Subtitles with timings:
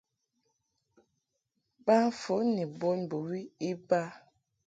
[1.85, 4.01] Ba fon ni bon bɨwi iba.